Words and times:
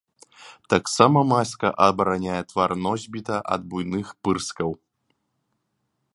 Таксама 0.73 1.19
маска 1.33 1.67
абараняе 1.89 2.41
твар 2.53 2.71
носьбіта 2.87 3.35
ад 3.57 3.61
буйных 3.75 4.07
пырскаў. 4.25 4.69